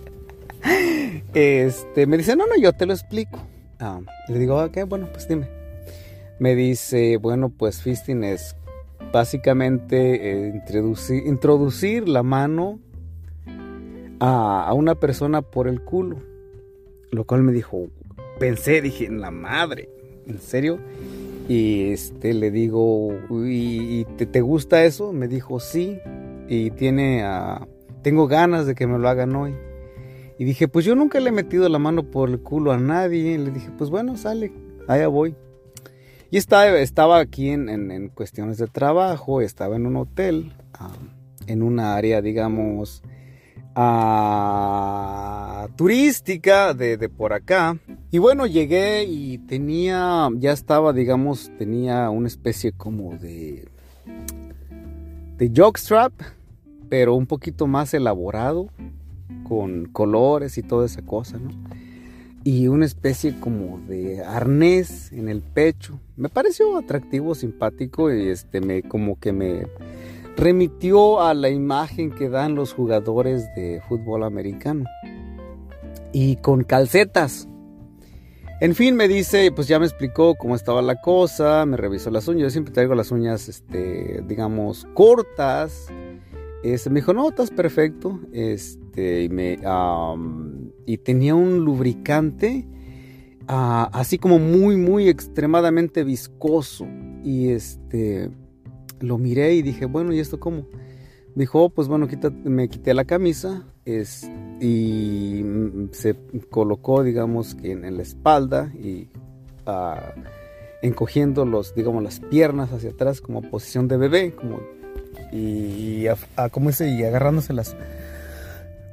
este, 1.34 2.08
me 2.08 2.18
dice, 2.18 2.36
no, 2.36 2.48
no, 2.48 2.56
yo 2.60 2.72
te 2.72 2.86
lo 2.86 2.94
explico. 2.94 3.46
Ah, 3.80 4.00
le 4.30 4.40
digo, 4.40 4.64
ok, 4.64 4.86
bueno, 4.88 5.08
pues 5.12 5.28
dime. 5.28 5.57
Me 6.40 6.56
dice, 6.56 7.18
bueno, 7.18 7.50
pues 7.50 7.82
fisting 7.82 8.24
es 8.24 8.56
básicamente 9.12 10.48
eh, 10.48 10.64
introducir, 11.26 12.08
la 12.08 12.24
mano 12.24 12.80
a, 14.20 14.72
una 14.74 14.96
persona 14.96 15.42
por 15.42 15.68
el 15.68 15.82
culo. 15.82 16.18
Lo 17.12 17.24
cual 17.26 17.44
me 17.44 17.54
dijo, 17.54 17.88
pensé, 18.40 18.82
dije, 18.82 19.06
en 19.06 19.22
la 19.22 19.32
madre, 19.32 19.90
¿en 20.28 20.40
serio? 20.40 20.80
Y 21.48 21.92
este 21.92 22.34
le 22.34 22.52
digo, 22.52 23.18
¿y, 23.30 24.04
te, 24.06 24.42
gusta 24.42 24.84
eso? 24.84 25.14
Me 25.14 25.28
dijo, 25.28 25.60
sí. 25.60 26.00
Y 26.50 26.72
tiene, 26.72 27.24
tengo 28.02 28.28
ganas 28.28 28.66
de 28.66 28.76
que 28.76 28.88
me 28.88 29.00
lo 29.00 29.08
hagan 29.08 29.36
hoy. 29.36 29.56
Y 30.38 30.44
dije, 30.44 30.68
pues 30.68 30.86
yo 30.86 30.96
nunca 30.96 31.20
le 31.20 31.30
he 31.30 31.32
metido 31.32 31.68
la 31.68 31.80
mano 31.80 32.12
por 32.12 32.30
el 32.30 32.40
culo 32.40 32.72
a 32.72 32.78
nadie. 32.78 33.34
Y 33.34 33.38
le 33.38 33.52
dije, 33.52 33.70
pues 33.78 33.90
bueno, 33.90 34.18
sale, 34.18 34.52
allá 34.88 35.08
voy. 35.08 35.36
Y 36.30 36.38
estaba, 36.38 36.78
estaba 36.80 37.20
aquí 37.20 37.50
en, 37.50 38.10
cuestiones 38.10 38.58
de 38.58 38.68
trabajo, 38.68 39.42
estaba 39.42 39.76
en 39.78 39.86
un 39.86 39.96
hotel, 39.96 40.54
en 41.46 41.64
una 41.64 41.96
área, 41.96 42.22
digamos, 42.22 43.02
turística 45.78 46.74
de, 46.74 46.98
de, 46.98 47.10
por 47.10 47.32
acá. 47.32 47.78
Y 48.12 48.18
bueno, 48.18 48.46
llegué 48.46 49.06
y 49.06 49.38
tenía, 49.38 50.30
ya 50.36 50.52
estaba, 50.52 50.92
digamos, 50.92 51.50
tenía 51.58 52.10
una 52.10 52.28
especie 52.28 52.74
como 52.74 53.16
de, 53.18 53.70
de 55.38 55.52
jockstrap, 55.56 56.12
pero 56.90 57.16
un 57.16 57.26
poquito 57.26 57.68
más 57.68 57.94
elaborado, 57.94 58.70
con 59.48 59.86
colores 59.86 60.58
y 60.58 60.64
toda 60.64 60.86
esa 60.86 61.04
cosa, 61.04 61.38
¿no? 61.38 61.52
Y 62.48 62.70
una 62.70 62.86
especie 62.86 63.38
como 63.42 63.78
de 63.90 64.24
arnés 64.24 65.12
en 65.12 65.28
el 65.28 65.42
pecho. 65.42 66.00
Me 66.16 66.30
pareció 66.30 66.78
atractivo, 66.78 67.36
simpático 67.36 68.10
y 68.10 68.30
este 68.30 68.62
me 68.62 68.84
como 68.84 69.20
que 69.20 69.34
me 69.34 69.68
remitió 70.38 71.20
a 71.20 71.34
la 71.34 71.50
imagen 71.50 72.10
que 72.10 72.30
dan 72.30 72.56
los 72.56 72.72
jugadores 72.72 73.54
de 73.54 73.82
fútbol 73.90 74.24
americano. 74.24 74.86
Y 76.14 76.38
con 76.38 76.64
calcetas. 76.64 77.50
En 78.62 78.76
fin, 78.76 78.96
me 78.96 79.10
dice, 79.10 79.52
pues 79.52 79.68
ya 79.68 79.78
me 79.78 79.86
explicó 79.86 80.36
cómo 80.36 80.56
estaba 80.56 80.82
la 80.82 81.02
cosa, 81.02 81.66
me 81.66 81.76
revisó 81.76 82.12
las 82.12 82.30
uñas. 82.30 82.44
Yo 82.44 82.50
siempre 82.50 82.74
traigo 82.74 82.96
las 82.96 83.12
uñas, 83.12 83.50
este, 83.50 84.24
digamos, 84.26 84.88
cortas. 84.94 85.88
Este, 86.64 86.90
me 86.92 87.02
dijo, 87.02 87.14
no, 87.14 87.28
estás 87.28 87.52
perfecto. 87.52 88.22
Este, 88.32 89.24
y 89.24 89.30
me, 89.30 89.60
y 90.88 90.98
tenía 90.98 91.36
un 91.36 91.64
lubricante 91.64 92.66
ah, 93.48 93.90
así 93.94 94.18
como 94.18 94.40
muy, 94.40 94.78
muy 94.78 95.10
extremadamente 95.10 96.04
viscoso. 96.04 96.88
y 97.24 97.50
este, 97.50 98.32
lo 99.00 99.20
miré 99.20 99.54
y 99.54 99.62
dije, 99.62 99.86
bueno, 99.86 100.14
¿y 100.14 100.20
esto 100.20 100.40
cómo? 100.40 100.66
Dijo, 101.36 101.66
oh, 101.66 101.70
pues 101.70 101.88
bueno, 101.88 102.08
me 102.46 102.68
quité 102.68 102.96
la 102.96 103.06
camisa 103.06 103.64
es, 103.86 104.28
y 104.60 105.44
se 105.92 106.16
colocó, 106.50 107.04
digamos, 107.04 107.54
que 107.54 107.74
en, 107.74 107.96
la 107.96 108.02
espalda 108.02 108.72
y 108.74 109.10
uh, 109.68 110.22
encogiendo 110.82 111.46
digamos, 111.76 112.02
las 112.02 112.20
piernas 112.22 112.72
hacia 112.72 112.90
atrás 112.90 113.22
como 113.22 113.44
posición 113.44 113.88
de 113.88 113.98
bebé, 113.98 114.34
como 114.34 114.60
y, 115.32 116.06
como 116.52 116.70
dice, 116.70 116.90
y 116.90 117.04
agarrándose 117.04 117.54
las, 117.54 117.76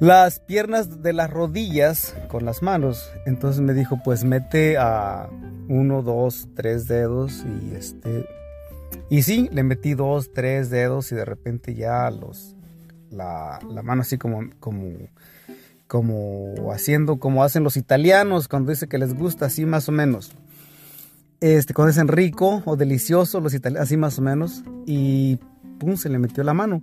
las 0.05 0.39
piernas 0.39 1.03
de 1.03 1.15
las 1.15 1.31
rodillas 1.31 2.15
con 2.29 2.45
las 2.45 2.63
manos. 2.63 3.11
Entonces 3.25 3.63
me 3.63 3.73
dijo, 3.73 4.01
pues 4.05 4.23
mete 4.23 4.77
a 4.77 5.31
uno, 5.69 6.03
dos, 6.03 6.49
tres 6.55 6.87
dedos 6.87 7.43
y 7.45 7.75
este... 7.75 8.29
Y 9.09 9.23
sí, 9.23 9.49
le 9.51 9.63
metí 9.63 9.95
dos, 9.95 10.33
tres 10.33 10.69
dedos 10.69 11.11
y 11.11 11.15
de 11.15 11.25
repente 11.25 11.75
ya 11.75 12.11
los... 12.11 12.55
La, 13.11 13.61
mano 13.83 14.03
así 14.03 14.19
como, 14.19 14.51
como, 14.59 14.91
como 15.87 16.73
haciendo 16.73 17.19
como 17.19 17.45
hacen 17.45 17.63
los 17.63 17.77
italianos 17.77 18.49
cuando 18.49 18.73
dice 18.73 18.89
que 18.89 18.99
les 18.99 19.15
gusta 19.15 19.47
así 19.47 19.65
más 19.65 19.89
o 19.89 19.93
menos. 19.93 20.33
Este, 21.41 21.73
cuando 21.73 21.93
dicen 21.93 22.09
rico 22.09 22.63
o 22.67 22.77
delicioso, 22.77 23.41
los 23.41 23.55
italianos, 23.55 23.87
así 23.87 23.97
más 23.97 24.19
o 24.19 24.23
menos. 24.23 24.65
Y 24.85 25.39
pum, 25.79 25.97
se 25.97 26.11
le 26.11 26.19
metió 26.19 26.45
la 26.45 26.53
mano. 26.53 26.83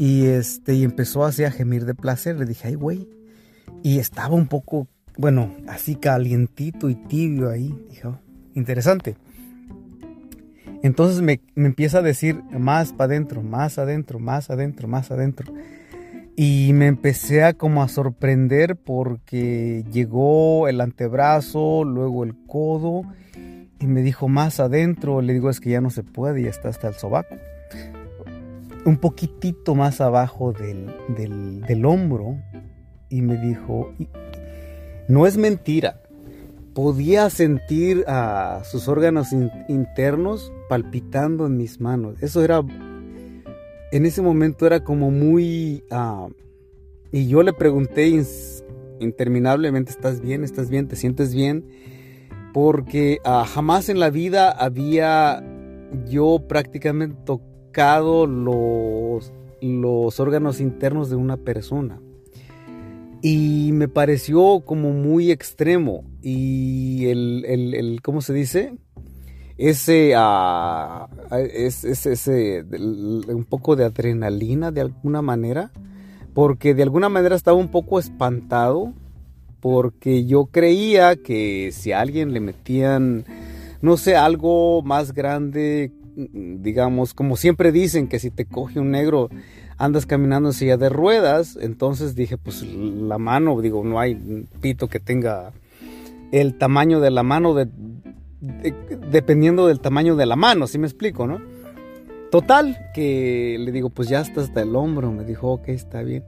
Y, 0.00 0.28
este, 0.28 0.72
y 0.72 0.84
empezó 0.84 1.26
así 1.26 1.44
a 1.44 1.50
gemir 1.50 1.84
de 1.84 1.94
placer. 1.94 2.38
Le 2.38 2.46
dije, 2.46 2.68
ay, 2.68 2.74
güey. 2.74 3.06
Y 3.82 3.98
estaba 3.98 4.34
un 4.34 4.46
poco, 4.46 4.88
bueno, 5.18 5.54
así 5.68 5.94
calientito 5.94 6.88
y 6.88 6.94
tibio 6.94 7.50
ahí. 7.50 7.78
Dije, 7.90 8.08
oh, 8.08 8.18
interesante. 8.54 9.18
Entonces 10.82 11.20
me, 11.20 11.42
me, 11.54 11.66
empieza 11.66 11.98
a 11.98 12.02
decir 12.02 12.42
más 12.50 12.94
para 12.94 13.12
adentro, 13.12 13.42
más 13.42 13.78
adentro, 13.78 14.18
más 14.18 14.48
adentro, 14.48 14.88
más 14.88 15.10
adentro. 15.10 15.52
Y 16.34 16.70
me 16.72 16.86
empecé 16.86 17.44
a 17.44 17.52
como 17.52 17.82
a 17.82 17.88
sorprender 17.88 18.76
porque 18.76 19.84
llegó 19.92 20.66
el 20.66 20.80
antebrazo, 20.80 21.84
luego 21.84 22.24
el 22.24 22.34
codo 22.46 23.02
y 23.78 23.86
me 23.86 24.00
dijo 24.00 24.28
más 24.28 24.60
adentro. 24.60 25.20
Le 25.20 25.34
digo 25.34 25.50
es 25.50 25.60
que 25.60 25.68
ya 25.68 25.82
no 25.82 25.90
se 25.90 26.04
puede, 26.04 26.42
ya 26.42 26.48
está 26.48 26.70
hasta 26.70 26.88
el 26.88 26.94
sobaco 26.94 27.36
un 28.84 28.96
poquitito 28.98 29.74
más 29.74 30.00
abajo 30.00 30.52
del, 30.52 31.84
hombro 31.84 32.36
y 33.08 33.22
me 33.22 33.36
dijo, 33.36 33.92
no 35.08 35.26
es 35.26 35.36
mentira, 35.36 36.02
podía 36.74 37.28
sentir 37.30 38.04
a 38.06 38.62
sus 38.64 38.88
órganos 38.88 39.28
internos 39.68 40.52
palpitando 40.68 41.46
en 41.46 41.56
mis 41.56 41.80
manos. 41.80 42.22
Eso 42.22 42.42
era, 42.42 42.62
en 43.92 44.06
ese 44.06 44.22
momento 44.22 44.66
era 44.66 44.84
como 44.84 45.10
muy... 45.10 45.84
Ah, 45.90 46.28
y 47.12 47.26
yo 47.26 47.42
le 47.42 47.52
pregunté 47.52 48.22
interminablemente, 49.00 49.90
¿estás 49.90 50.20
bien? 50.20 50.44
¿Estás 50.44 50.70
bien? 50.70 50.86
¿Te 50.86 50.94
sientes 50.94 51.34
bien? 51.34 51.66
Porque 52.54 53.18
ah, 53.24 53.44
jamás 53.46 53.88
en 53.88 53.98
la 53.98 54.10
vida 54.10 54.50
había 54.50 55.42
yo 56.08 56.44
prácticamente 56.46 57.16
los, 58.26 59.32
los 59.60 60.20
órganos 60.20 60.60
internos 60.60 61.10
de 61.10 61.16
una 61.16 61.36
persona. 61.36 62.00
Y 63.22 63.70
me 63.72 63.88
pareció 63.88 64.60
como 64.64 64.90
muy 64.92 65.30
extremo. 65.30 66.04
Y 66.22 67.06
el, 67.06 67.44
el, 67.46 68.00
¿cómo 68.02 68.22
se 68.22 68.32
dice? 68.32 68.74
Ese, 69.58 70.14
uh, 70.16 71.06
es, 71.36 71.84
ese, 71.84 72.62
un 72.62 73.46
poco 73.48 73.76
de 73.76 73.84
adrenalina 73.84 74.70
de 74.70 74.80
alguna 74.80 75.20
manera. 75.20 75.70
Porque 76.32 76.74
de 76.74 76.82
alguna 76.82 77.08
manera 77.08 77.36
estaba 77.36 77.58
un 77.58 77.70
poco 77.70 77.98
espantado. 77.98 78.94
Porque 79.60 80.24
yo 80.24 80.46
creía 80.46 81.16
que 81.16 81.72
si 81.72 81.92
a 81.92 82.00
alguien 82.00 82.32
le 82.32 82.40
metían, 82.40 83.26
no 83.82 83.98
sé, 83.98 84.16
algo 84.16 84.80
más 84.80 85.12
grande 85.12 85.92
digamos, 86.32 87.14
como 87.14 87.36
siempre 87.36 87.72
dicen 87.72 88.08
que 88.08 88.18
si 88.18 88.30
te 88.30 88.44
coge 88.44 88.80
un 88.80 88.90
negro 88.90 89.30
andas 89.78 90.04
caminando 90.04 90.50
en 90.50 90.52
silla 90.52 90.76
de 90.76 90.90
ruedas, 90.90 91.58
entonces 91.60 92.14
dije, 92.14 92.36
pues 92.36 92.62
la 92.62 93.18
mano, 93.18 93.60
digo, 93.60 93.82
no 93.82 93.98
hay 93.98 94.46
pito 94.60 94.88
que 94.88 95.00
tenga 95.00 95.52
el 96.32 96.58
tamaño 96.58 97.00
de 97.00 97.10
la 97.10 97.22
mano 97.22 97.54
dependiendo 98.40 99.66
del 99.66 99.80
tamaño 99.80 100.16
de 100.16 100.26
la 100.26 100.36
mano, 100.36 100.66
si 100.66 100.78
me 100.78 100.86
explico, 100.86 101.26
no? 101.26 101.40
Total, 102.30 102.90
que 102.94 103.56
le 103.58 103.72
digo, 103.72 103.90
pues 103.90 104.08
ya 104.08 104.20
está 104.20 104.42
hasta 104.42 104.62
el 104.62 104.76
hombro, 104.76 105.10
me 105.10 105.24
dijo, 105.24 105.50
ok, 105.50 105.68
está 105.68 106.02
bien. 106.02 106.24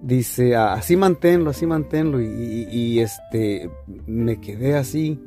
Dice, 0.00 0.54
ah, 0.54 0.74
así 0.74 0.96
manténlo, 0.96 1.50
así 1.50 1.66
manténlo, 1.66 2.20
y, 2.20 3.00
este, 3.00 3.70
me 4.06 4.40
quedé 4.40 4.74
así. 4.74 5.18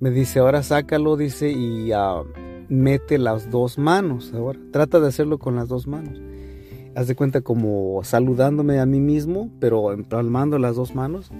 Me 0.00 0.10
dice, 0.10 0.40
ahora 0.40 0.62
sácalo, 0.62 1.16
dice, 1.16 1.50
y 1.50 1.92
uh, 1.92 2.26
mete 2.68 3.18
las 3.18 3.50
dos 3.50 3.78
manos 3.78 4.32
ahora. 4.34 4.58
Trata 4.72 5.00
de 5.00 5.08
hacerlo 5.08 5.38
con 5.38 5.56
las 5.56 5.68
dos 5.68 5.86
manos. 5.86 6.20
Haz 6.94 7.08
de 7.08 7.14
cuenta 7.14 7.42
como 7.42 8.00
saludándome 8.04 8.80
a 8.80 8.86
mí 8.86 9.00
mismo, 9.00 9.50
pero 9.60 9.92
empalmando 9.92 10.58
las 10.58 10.76
dos 10.76 10.94
manos. 10.94 11.30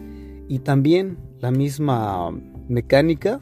Y 0.49 0.61
también 0.61 1.19
la 1.41 1.51
misma 1.51 2.31
mecánica. 2.69 3.41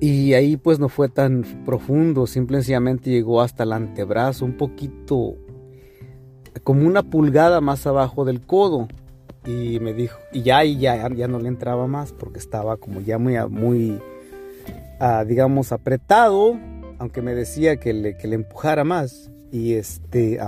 Y 0.00 0.34
ahí 0.34 0.56
pues 0.56 0.78
no 0.78 0.88
fue 0.88 1.08
tan 1.08 1.44
profundo, 1.64 2.28
simplemente 2.28 3.10
llegó 3.10 3.40
hasta 3.40 3.64
el 3.64 3.72
antebrazo, 3.72 4.44
un 4.44 4.56
poquito, 4.56 5.34
como 6.62 6.86
una 6.86 7.02
pulgada 7.02 7.60
más 7.60 7.84
abajo 7.84 8.24
del 8.24 8.40
codo. 8.40 8.86
Y 9.44 9.80
me 9.80 9.94
dijo, 9.94 10.16
y 10.32 10.42
ya, 10.42 10.64
y 10.64 10.78
ya, 10.78 11.08
ya 11.12 11.26
no 11.26 11.40
le 11.40 11.48
entraba 11.48 11.88
más 11.88 12.12
porque 12.12 12.38
estaba 12.38 12.76
como 12.76 13.00
ya 13.00 13.18
muy, 13.18 13.34
muy 13.48 13.98
digamos, 15.26 15.72
apretado, 15.72 16.58
aunque 16.98 17.22
me 17.22 17.34
decía 17.34 17.76
que 17.76 17.92
le, 17.92 18.16
que 18.16 18.28
le 18.28 18.34
empujara 18.36 18.84
más. 18.84 19.30
Y 19.50 19.74
este, 19.74 20.38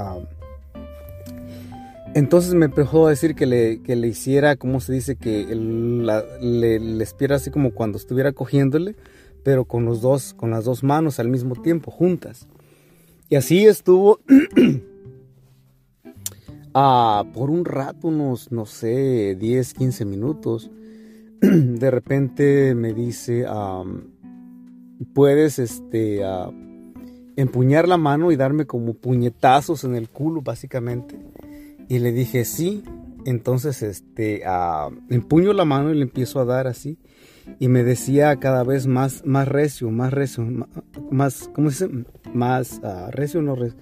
entonces 2.15 2.55
me 2.55 2.67
empezó 2.67 3.07
a 3.07 3.11
decir 3.11 3.35
que 3.35 3.47
le, 3.47 3.83
que 3.83 3.97
le 3.97 4.09
hiciera, 4.09 4.57
como 4.57 4.81
se 4.81 4.93
dice, 4.93 5.17
que 5.17 5.47
le, 5.55 6.81
le 6.81 7.05
espiera 7.05 7.37
así 7.37 7.51
como 7.51 7.73
cuando 7.73 7.99
estuviera 7.99 8.33
cogiéndole, 8.33 8.97
pero 9.43 9.65
con 9.65 9.85
los 9.85 10.01
dos, 10.01 10.35
con 10.35 10.51
las 10.51 10.65
dos 10.65 10.83
manos 10.83 11.19
al 11.21 11.29
mismo 11.29 11.55
tiempo, 11.55 11.91
juntas. 11.91 12.47
Y 13.29 13.37
así 13.37 13.65
estuvo 13.65 14.19
por 16.73 17.51
un 17.51 17.65
rato, 17.65 18.09
unos, 18.09 18.51
no 18.51 18.67
sé, 18.67 19.37
10, 19.39 19.75
15 19.75 20.05
minutos. 20.05 20.71
De 21.41 21.91
repente 21.91 22.75
me 22.75 22.93
dice, 22.93 23.47
puedes 25.05 25.59
este, 25.59 26.23
empuñar 27.37 27.89
la 27.89 27.97
mano 27.97 28.33
y 28.33 28.37
darme 28.37 28.67
como 28.67 28.95
puñetazos 28.95 29.85
en 29.85 29.95
el 29.95 30.09
culo, 30.09 30.43
básicamente. 30.43 31.19
Y 31.89 31.99
le 31.99 32.13
dije, 32.13 32.45
sí. 32.45 32.83
Entonces, 33.27 33.83
este, 33.83 34.43
empuño 35.11 35.53
la 35.53 35.65
mano 35.65 35.91
y 35.91 35.97
le 35.97 36.03
empiezo 36.03 36.41
a 36.41 36.45
dar 36.45 36.67
así. 36.67 36.99
Y 37.59 37.69
me 37.69 37.83
decía 37.85 38.37
cada 38.37 38.63
vez 38.63 38.87
más, 38.87 39.25
más 39.27 39.49
recio, 39.49 39.91
más 39.91 40.13
recio, 40.13 40.47
más, 41.11 41.51
¿cómo 41.55 41.71
se 41.71 41.89
dice? 41.89 42.05
Más 42.33 42.81
uh, 42.83 43.11
recio, 43.11 43.43
no 43.43 43.57
recio. 43.57 43.79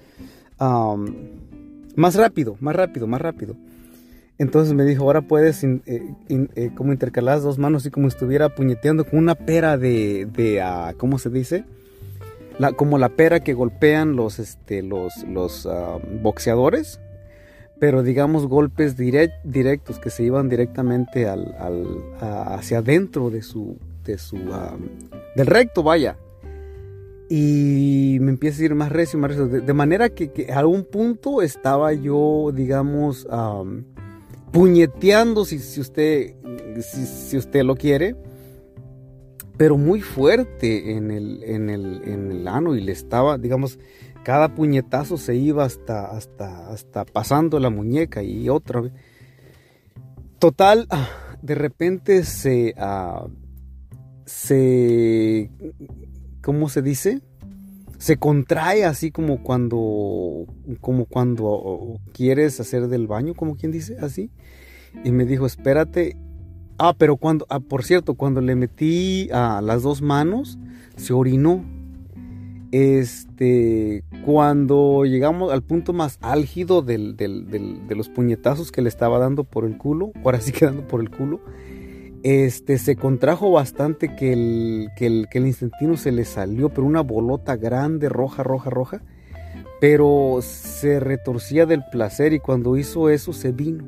más 1.96 2.14
rápido, 2.14 2.56
más 2.60 2.74
rápido, 2.74 3.06
más 3.06 3.20
rápido. 3.20 3.56
Entonces 4.38 4.72
me 4.74 4.84
dijo, 4.84 5.02
ahora 5.02 5.22
puedes 5.22 5.64
eh, 5.64 5.80
eh, 6.28 6.70
como 6.76 6.92
intercalar 6.92 7.36
las 7.36 7.42
dos 7.42 7.58
manos 7.58 7.84
y 7.86 7.90
como 7.90 8.06
estuviera 8.06 8.48
puñeteando 8.48 9.04
con 9.04 9.18
una 9.18 9.34
pera 9.34 9.76
de, 9.76 10.26
de 10.26 10.62
uh, 10.62 10.96
¿cómo 10.96 11.18
se 11.18 11.28
dice? 11.28 11.64
La, 12.58 12.72
como 12.72 12.98
la 12.98 13.08
pera 13.08 13.40
que 13.40 13.52
golpean 13.52 14.14
los, 14.14 14.38
este, 14.38 14.82
los, 14.82 15.24
los 15.24 15.66
uh, 15.66 16.00
boxeadores, 16.22 17.00
pero 17.80 18.04
digamos 18.04 18.46
golpes 18.46 18.96
directos 18.96 19.98
que 19.98 20.10
se 20.10 20.22
iban 20.22 20.48
directamente 20.48 21.28
al, 21.28 21.54
al, 21.58 21.86
hacia 22.20 22.78
adentro 22.78 23.30
de 23.30 23.42
su, 23.42 23.76
de 24.04 24.18
su, 24.18 24.36
um, 24.36 24.88
del 25.36 25.46
recto, 25.46 25.82
vaya. 25.82 26.16
Y 27.28 28.18
me 28.20 28.30
empieza 28.30 28.62
a 28.62 28.64
ir 28.64 28.74
más 28.74 28.90
recio, 28.90 29.18
más 29.18 29.30
recio. 29.30 29.46
De, 29.46 29.72
manera 29.74 30.08
que, 30.08 30.32
que, 30.32 30.50
a 30.50 30.60
algún 30.60 30.84
punto 30.84 31.42
estaba 31.42 31.92
yo, 31.92 32.50
digamos, 32.54 33.26
um, 33.26 33.84
puñeteando 34.52 35.44
si, 35.44 35.58
si 35.58 35.80
usted, 35.80 36.34
si, 36.80 37.36
usted 37.36 37.62
lo 37.62 37.74
quiere, 37.76 38.16
pero 39.56 39.76
muy 39.76 40.00
fuerte 40.00 40.92
en 40.92 41.10
el, 41.10 41.42
en, 41.44 41.70
el, 41.70 42.02
en 42.04 42.32
el 42.32 42.48
ano 42.48 42.74
y 42.74 42.80
le 42.80 42.92
estaba, 42.92 43.38
digamos, 43.38 43.78
cada 44.22 44.54
puñetazo 44.54 45.16
se 45.16 45.36
iba 45.36 45.64
hasta, 45.64 46.06
hasta, 46.06 46.68
hasta 46.68 47.04
pasando 47.04 47.58
la 47.58 47.70
muñeca 47.70 48.22
y 48.22 48.48
otra 48.48 48.82
vez. 48.82 48.92
Total, 50.38 50.86
ah, 50.90 51.08
de 51.42 51.54
repente 51.54 52.24
se, 52.24 52.74
uh, 52.78 53.28
se, 54.24 55.50
¿cómo 56.42 56.68
se 56.68 56.82
dice? 56.82 57.22
Se 57.98 58.16
contrae 58.16 58.84
así 58.84 59.10
como 59.10 59.42
cuando, 59.42 60.46
como 60.80 61.04
cuando 61.06 62.00
quieres 62.12 62.60
hacer 62.60 62.86
del 62.88 63.08
baño, 63.08 63.34
como 63.34 63.56
quien 63.56 63.72
dice, 63.72 63.96
así. 64.00 64.30
Y 65.04 65.10
me 65.10 65.24
dijo, 65.24 65.46
espérate. 65.46 66.16
Ah, 66.78 66.94
pero 66.96 67.16
cuando, 67.16 67.44
ah, 67.48 67.58
por 67.58 67.84
cierto, 67.84 68.14
cuando 68.14 68.40
le 68.40 68.54
metí 68.54 69.28
a 69.32 69.60
las 69.60 69.82
dos 69.82 70.00
manos, 70.00 70.58
se 70.96 71.12
orinó. 71.12 71.64
Este, 72.70 74.04
cuando 74.24 75.04
llegamos 75.04 75.52
al 75.52 75.62
punto 75.62 75.92
más 75.92 76.18
álgido 76.20 76.82
del, 76.82 77.16
de 77.16 77.94
los 77.96 78.08
puñetazos 78.10 78.70
que 78.70 78.82
le 78.82 78.90
estaba 78.90 79.18
dando 79.18 79.42
por 79.42 79.64
el 79.64 79.76
culo, 79.76 80.12
ahora 80.22 80.40
sí 80.40 80.52
quedando 80.52 80.86
por 80.86 81.00
el 81.00 81.10
culo, 81.10 81.40
este, 82.22 82.78
se 82.78 82.96
contrajo 82.96 83.50
bastante 83.50 84.14
que 84.16 84.32
el, 84.32 84.88
que 84.96 85.06
el, 85.06 85.28
que 85.30 85.38
el 85.38 85.46
instantino 85.46 85.96
se 85.96 86.12
le 86.12 86.24
salió, 86.24 86.68
pero 86.68 86.86
una 86.86 87.02
bolota 87.02 87.56
grande, 87.56 88.08
roja, 88.08 88.42
roja, 88.42 88.70
roja, 88.70 89.02
pero 89.80 90.40
se 90.42 91.00
retorcía 91.00 91.66
del 91.66 91.84
placer 91.90 92.32
y 92.32 92.40
cuando 92.40 92.76
hizo 92.76 93.08
eso 93.08 93.32
se 93.32 93.52
vino. 93.52 93.86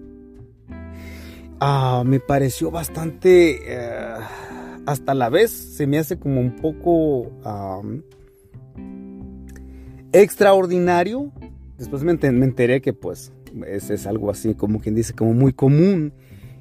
Ah, 1.58 2.04
me 2.06 2.20
pareció 2.20 2.70
bastante, 2.70 3.58
eh, 3.66 4.14
hasta 4.86 5.14
la 5.14 5.28
vez 5.28 5.50
se 5.50 5.86
me 5.86 5.98
hace 5.98 6.18
como 6.18 6.40
un 6.40 6.56
poco 6.56 7.30
extraordinario. 10.12 11.32
Después 11.76 12.04
me, 12.04 12.12
enteré 12.12 12.80
que 12.80 12.92
pues 12.92 13.32
es, 13.66 13.90
es 13.90 14.06
algo 14.06 14.30
así 14.30 14.54
como 14.54 14.80
quien 14.80 14.94
dice, 14.94 15.14
como 15.14 15.34
muy 15.34 15.52
común 15.52 16.12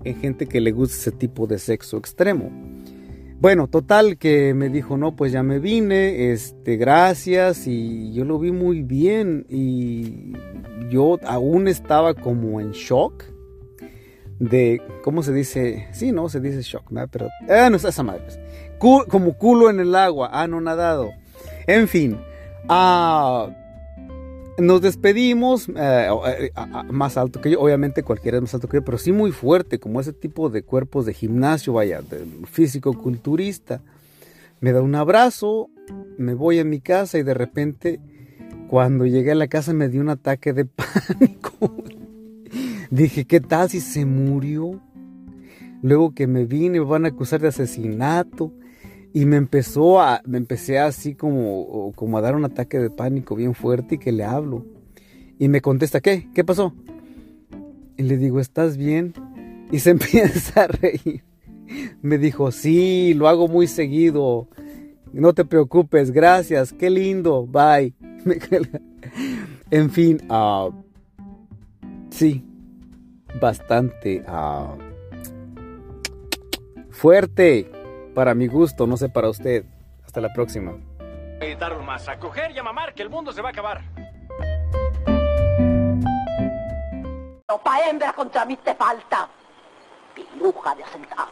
en 0.04 0.16
gente 0.20 0.48
que 0.48 0.62
le 0.62 0.72
gusta 0.72 0.96
ese 0.96 1.12
tipo 1.12 1.48
de 1.48 1.60
sexo 1.60 1.98
extremo. 1.98 2.52
Bueno, 3.40 3.68
total 3.68 4.18
que 4.18 4.54
me 4.54 4.68
dijo, 4.68 4.98
no, 4.98 5.16
pues 5.16 5.32
ya 5.32 5.44
me 5.44 5.60
vine, 5.60 6.32
este, 6.34 6.76
gracias, 6.76 7.68
y 7.68 8.12
yo 8.12 8.26
lo 8.26 8.38
vi 8.38 8.52
muy 8.52 8.82
bien, 8.82 9.46
y 9.48 10.34
yo 10.90 11.18
aún 11.24 11.70
estaba 11.70 12.14
como 12.16 12.60
en 12.60 12.72
shock 12.72 13.24
de, 14.40 14.82
¿cómo 15.04 15.24
se 15.24 15.32
dice? 15.32 15.88
Sí, 15.94 16.12
no, 16.12 16.28
se 16.28 16.42
dice 16.42 16.62
shock, 16.64 16.92
¿no? 16.92 17.08
pero, 17.08 17.30
ah, 17.50 17.70
no 17.70 17.78
es 17.78 17.86
esa 17.86 18.04
madre, 18.04 18.24
pues. 18.26 18.40
como 19.08 19.38
culo 19.38 19.70
en 19.70 19.80
el 19.80 19.96
agua, 19.96 20.30
ah, 20.34 20.46
no 20.46 20.60
nadado. 20.60 21.10
En 21.66 21.88
fin, 21.88 22.18
ah, 22.68 23.50
nos 24.62 24.82
despedimos, 24.82 25.70
eh, 25.70 26.10
eh, 26.38 26.52
más 26.92 27.18
alto 27.18 27.42
que 27.42 27.52
yo, 27.52 27.62
obviamente 27.62 28.04
cualquiera 28.04 28.38
es 28.38 28.42
más 28.42 28.54
alto 28.54 28.68
que 28.68 28.78
yo, 28.78 28.84
pero 28.84 28.98
sí 28.98 29.12
muy 29.12 29.32
fuerte, 29.32 29.80
como 29.80 30.00
ese 30.00 30.14
tipo 30.14 30.50
de 30.50 30.64
cuerpos 30.64 31.06
de 31.06 31.14
gimnasio, 31.14 31.74
vaya, 31.74 32.02
de 32.02 32.26
físico 32.46 32.94
culturista. 32.94 33.82
Me 34.62 34.72
da 34.72 34.82
un 34.82 34.96
abrazo, 34.96 35.70
me 36.18 36.34
voy 36.34 36.60
a 36.60 36.66
mi 36.66 36.80
casa 36.80 37.18
y 37.18 37.24
de 37.24 37.34
repente, 37.34 38.00
cuando 38.68 39.06
llegué 39.06 39.32
a 39.32 39.36
la 39.36 39.48
casa 39.48 39.74
me 39.74 39.90
dio 39.90 40.02
un 40.02 40.10
ataque 40.10 40.54
de 40.54 40.66
pánico. 40.66 41.76
Dije, 42.92 43.26
¿qué 43.26 43.40
tal 43.40 43.70
si 43.70 43.80
se 43.80 44.06
murió? 44.06 44.82
Luego 45.82 46.14
que 46.14 46.28
me 46.28 46.46
vine, 46.46 46.80
me 46.80 46.86
van 46.86 47.06
a 47.06 47.10
acusar 47.10 47.40
de 47.40 47.48
asesinato. 47.48 48.52
Y 49.14 49.26
me 49.26 49.38
empezó 49.38 50.02
a, 50.02 50.22
me 50.26 50.38
empecé 50.38 50.78
así 50.80 51.16
como, 51.16 51.92
como 51.96 52.18
a 52.18 52.22
dar 52.22 52.36
un 52.36 52.46
ataque 52.46 52.80
de 52.80 52.90
pánico 52.90 53.36
bien 53.36 53.56
fuerte 53.56 53.96
y 53.96 53.98
que 53.98 54.12
le 54.12 54.24
hablo. 54.24 54.66
Y 55.40 55.48
me 55.48 55.62
contesta, 55.62 56.00
¿qué? 56.00 56.28
¿Qué 56.34 56.44
pasó? 56.44 56.74
Y 57.98 58.04
le 58.04 58.18
digo, 58.18 58.40
¿estás 58.40 58.78
bien? 58.78 59.14
Y 59.72 59.80
se 59.80 59.90
empieza 59.92 60.64
a 60.64 60.68
reír. 60.68 61.24
Me 62.02 62.18
dijo, 62.18 62.52
sí, 62.52 63.14
lo 63.14 63.28
hago 63.28 63.48
muy 63.48 63.68
seguido. 63.68 64.48
No 65.12 65.34
te 65.34 65.44
preocupes, 65.44 66.12
gracias, 66.12 66.72
qué 66.72 66.90
lindo, 66.90 67.48
bye. 67.48 67.94
en 69.72 69.90
fin, 69.90 70.22
uh, 70.30 70.72
sí, 72.10 72.44
bastante 73.42 74.24
uh, 74.28 74.78
fuerte 76.92 77.72
para 78.20 78.36
mi 78.36 78.48
gusto, 78.48 78.86
no 78.86 78.98
sé 78.98 79.08
para 79.08 79.30
usted. 79.30 79.64
Hasta 80.06 80.20
la 80.20 80.28
próxima. 80.34 80.74
Editar 81.40 81.74
más, 81.84 82.06
a 82.10 82.20
coger 82.20 82.52
y 82.52 82.60
a 82.60 82.64
mamar, 82.64 82.94
que 82.94 83.02
el 83.02 83.10
mundo 83.10 83.32
se 83.32 83.42
va 83.42 83.48
a 83.48 83.52
acabar. 83.54 83.82
Pa' 87.64 87.90
hembra 87.90 88.12
contra 88.12 88.44
mí 88.44 88.58
te 88.58 88.76
falta. 88.76 89.30
Piluja 90.14 90.76
de 90.76 90.84
asentado. 90.84 91.30